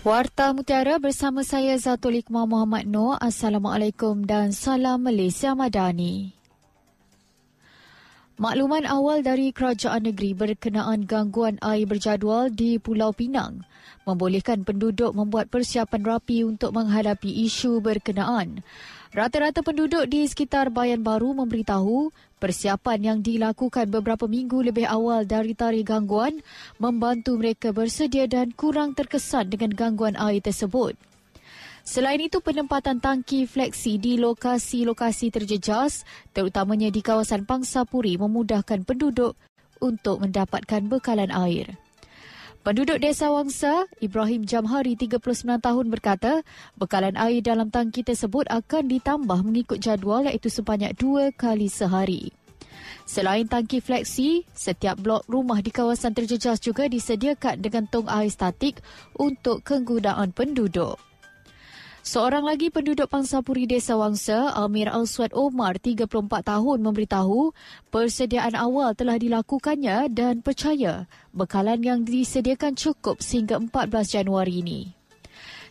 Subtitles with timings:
[0.00, 3.20] Warta Mutiara bersama saya Zatul Iqmah Muhammad Noor.
[3.20, 6.39] Assalamualaikum dan salam Malaysia Madani.
[8.40, 13.68] Makluman awal dari kerajaan negeri berkenaan gangguan air berjadual di Pulau Pinang
[14.08, 18.64] membolehkan penduduk membuat persiapan rapi untuk menghadapi isu berkenaan.
[19.12, 25.52] Rata-rata penduduk di sekitar Bayan Baru memberitahu persiapan yang dilakukan beberapa minggu lebih awal dari
[25.52, 26.40] tarikh gangguan
[26.80, 30.96] membantu mereka bersedia dan kurang terkesan dengan gangguan air tersebut.
[31.82, 36.04] Selain itu, penempatan tangki fleksi di lokasi-lokasi terjejas,
[36.36, 39.34] terutamanya di kawasan Pangsapuri memudahkan penduduk
[39.80, 41.80] untuk mendapatkan bekalan air.
[42.60, 46.44] Penduduk Desa Wangsa, Ibrahim Jamhari 39 tahun berkata,
[46.76, 52.36] bekalan air dalam tangki tersebut akan ditambah mengikut jadual iaitu sebanyak dua kali sehari.
[53.08, 58.84] Selain tangki fleksi, setiap blok rumah di kawasan terjejas juga disediakan dengan tong air statik
[59.16, 61.00] untuk kegunaan penduduk.
[62.00, 66.08] Seorang lagi penduduk Pangsapuri Desa Wangsa, Amir Al-Swad Omar, 34
[66.40, 67.52] tahun, memberitahu
[67.92, 71.04] persediaan awal telah dilakukannya dan percaya
[71.36, 74.99] bekalan yang disediakan cukup sehingga 14 Januari ini.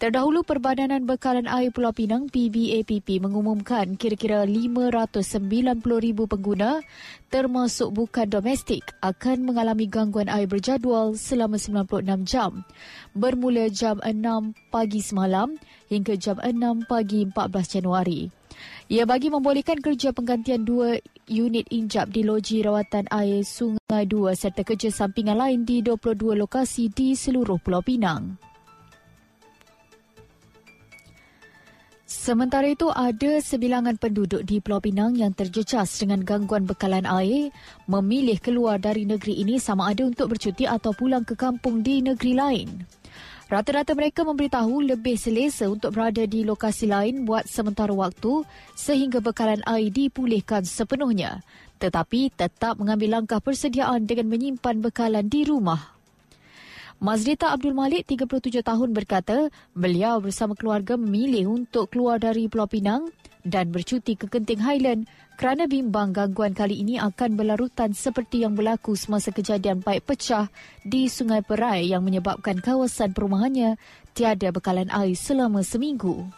[0.00, 5.76] Terdahulu Perbadanan Bekalan Air Pulau Pinang PBAPP mengumumkan kira-kira 590,000
[6.24, 6.80] pengguna
[7.28, 12.64] termasuk bukan domestik akan mengalami gangguan air berjadual selama 96 jam
[13.12, 15.60] bermula jam 6 pagi semalam
[15.92, 18.32] hingga jam 6 pagi 14 Januari.
[18.88, 20.96] Ia bagi membolehkan kerja penggantian dua
[21.28, 26.88] unit injap di loji rawatan air Sungai Dua serta kerja sampingan lain di 22 lokasi
[26.88, 28.49] di seluruh Pulau Pinang.
[32.10, 37.54] Sementara itu, ada sebilangan penduduk di Pulau Pinang yang terjejas dengan gangguan bekalan air
[37.86, 42.34] memilih keluar dari negeri ini sama ada untuk bercuti atau pulang ke kampung di negeri
[42.34, 42.68] lain.
[43.46, 48.42] Rata-rata mereka memberitahu lebih selesa untuk berada di lokasi lain buat sementara waktu
[48.74, 51.46] sehingga bekalan air dipulihkan sepenuhnya
[51.80, 55.99] tetapi tetap mengambil langkah persediaan dengan menyimpan bekalan di rumah.
[57.00, 63.08] Mazrita Abdul Malik, 37 tahun berkata, beliau bersama keluarga memilih untuk keluar dari Pulau Pinang
[63.40, 65.08] dan bercuti ke Genting Highland
[65.40, 70.52] kerana bimbang gangguan kali ini akan berlarutan seperti yang berlaku semasa kejadian paip pecah
[70.84, 73.80] di Sungai Perai yang menyebabkan kawasan perumahannya
[74.12, 76.28] tiada bekalan air selama seminggu.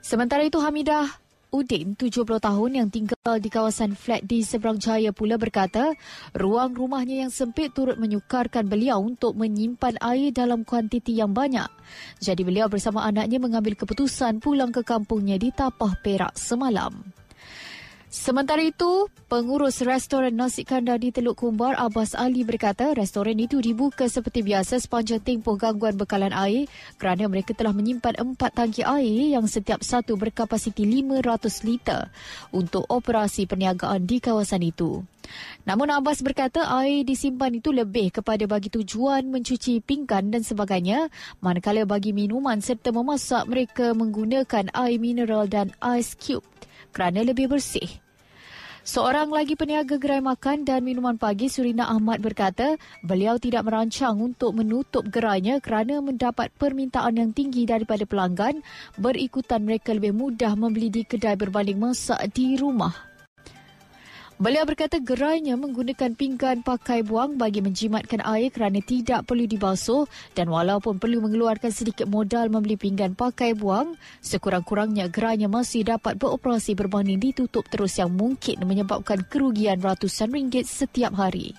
[0.00, 1.23] Sementara itu Hamidah
[1.54, 5.94] Udin, 70 tahun yang tinggal di kawasan flat di Seberang Jaya pula berkata,
[6.34, 11.70] ruang rumahnya yang sempit turut menyukarkan beliau untuk menyimpan air dalam kuantiti yang banyak.
[12.18, 16.90] Jadi beliau bersama anaknya mengambil keputusan pulang ke kampungnya di Tapah Perak semalam.
[18.14, 24.06] Sementara itu, pengurus restoran nasi kandar di Teluk Kumbar, Abbas Ali berkata restoran itu dibuka
[24.06, 29.50] seperti biasa sepanjang tempoh gangguan bekalan air kerana mereka telah menyimpan empat tangki air yang
[29.50, 32.06] setiap satu berkapasiti 500 liter
[32.54, 35.02] untuk operasi perniagaan di kawasan itu.
[35.66, 41.10] Namun Abbas berkata air disimpan itu lebih kepada bagi tujuan mencuci pinggan dan sebagainya
[41.42, 46.46] manakala bagi minuman serta memasak mereka menggunakan air mineral dan ice cube
[46.94, 48.03] kerana lebih bersih.
[48.84, 54.52] Seorang lagi peniaga gerai makan dan minuman pagi Surina Ahmad berkata beliau tidak merancang untuk
[54.52, 58.60] menutup gerainya kerana mendapat permintaan yang tinggi daripada pelanggan
[59.00, 63.13] berikutan mereka lebih mudah membeli di kedai berbanding masak di rumah.
[64.34, 70.50] Beliau berkata gerainya menggunakan pinggan pakai buang bagi menjimatkan air kerana tidak perlu dibasuh dan
[70.50, 73.94] walaupun perlu mengeluarkan sedikit modal membeli pinggan pakai buang,
[74.26, 81.14] sekurang-kurangnya gerainya masih dapat beroperasi berbanding ditutup terus yang mungkin menyebabkan kerugian ratusan ringgit setiap
[81.14, 81.54] hari.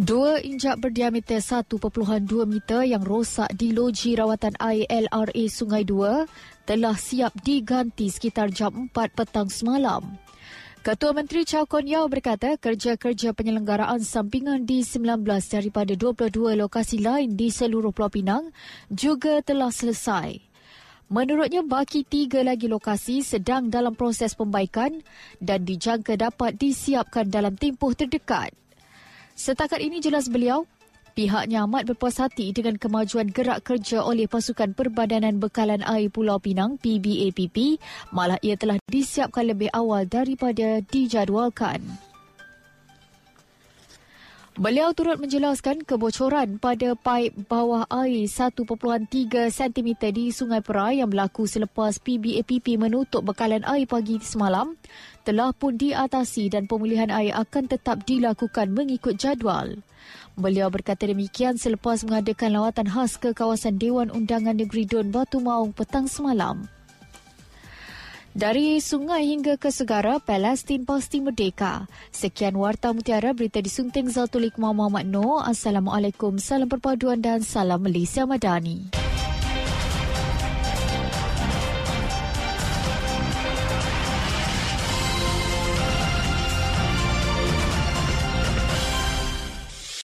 [0.00, 1.76] Dua injak berdiameter 1.2
[2.48, 6.24] meter yang rosak di loji rawatan air LRA Sungai Dua
[6.64, 10.16] telah siap diganti sekitar jam 4 petang semalam.
[10.80, 15.20] Ketua Menteri Chow Kon Yao berkata kerja-kerja penyelenggaraan sampingan di 19
[15.52, 18.56] daripada 22 lokasi lain di seluruh Pulau Pinang
[18.88, 20.40] juga telah selesai.
[21.12, 25.04] Menurutnya, baki tiga lagi lokasi sedang dalam proses pembaikan
[25.44, 28.56] dan dijangka dapat disiapkan dalam tempoh terdekat.
[29.40, 30.68] Setakat ini jelas beliau,
[31.16, 36.76] pihaknya amat berpuas hati dengan kemajuan gerak kerja oleh pasukan Perbadanan Bekalan Air Pulau Pinang
[36.76, 37.80] PBAPP,
[38.12, 41.80] malah ia telah disiapkan lebih awal daripada dijadualkan.
[44.60, 48.60] Beliau turut menjelaskan kebocoran pada paip bawah air 1.3
[49.48, 54.76] cm di Sungai Perai yang berlaku selepas PBAPP menutup bekalan air pagi semalam
[55.30, 59.78] telah pun diatasi dan pemulihan air akan tetap dilakukan mengikut jadual.
[60.34, 65.70] Beliau berkata demikian selepas mengadakan lawatan khas ke kawasan Dewan Undangan Negeri Dun Batu Maung
[65.70, 66.66] petang semalam.
[68.34, 71.86] Dari sungai hingga ke segara, Palestin pasti merdeka.
[72.10, 75.46] Sekian Warta Mutiara, berita disunting Zatulik Muhammad Noor.
[75.46, 79.09] Assalamualaikum, salam perpaduan dan salam Malaysia Madani.